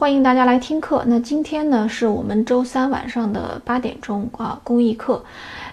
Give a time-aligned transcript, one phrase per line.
[0.00, 1.04] 欢迎大家来听课。
[1.06, 5.22] 那今天呢，是我们周三晚上的八点钟啊，公益课。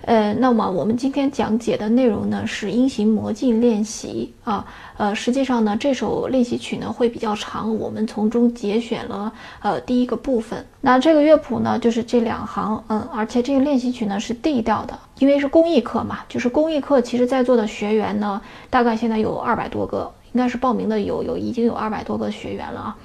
[0.00, 4.66] 呃，那么我们今天讲解的内容呢是音型魔镜练习啊。
[4.96, 10.66] 呃，实际上呢，这首练习曲呢会比较长，我们从中节选了呃第一个部分。
[10.80, 22.96] 那这个乐谱呢就是这两行，嗯，而且这个练习曲呢是 D 调的，因为是公益课嘛，就是公益课，其实在座的学员呢大概现在有二百多个，应该是报名的有有已经有二百多个学员了啊。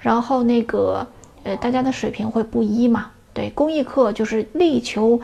[0.00, 1.06] 然后那个，
[1.44, 3.10] 呃，大家的水平会不一嘛？
[3.32, 5.20] 对，公益课就是力求，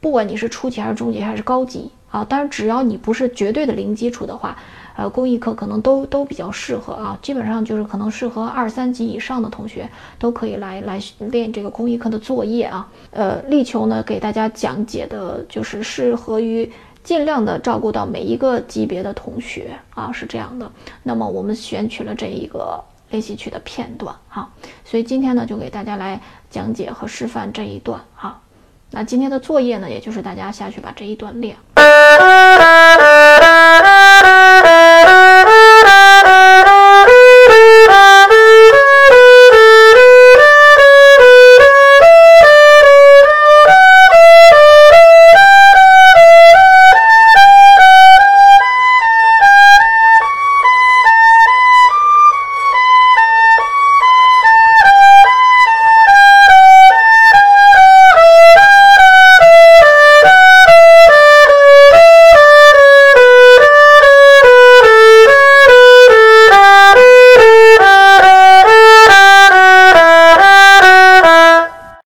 [0.00, 4.54] 不管你是初级还是中级还是高级啊，当然只要你不是绝对的零基础的话，
[4.96, 7.18] 呃，公益课可能都都比较适合啊。
[7.22, 9.88] 基本上就是可能适合二三级以上的同学
[10.18, 12.86] 都可以来来练这个公益课的作业啊。
[13.12, 16.70] 呃，力求呢给大家讲解的就是适合于
[17.02, 20.70] 尽量的照顾到每一个级别的同学啊，是这样的。
[21.02, 22.78] 那么我们选取了这一个。
[23.10, 24.50] 练习曲的片段哈，
[24.84, 26.20] 所以今天呢就给大家来
[26.50, 28.40] 讲解和示范这一段哈。
[28.90, 31.56] 那今天的作业呢，也就是大家下去把这一段练。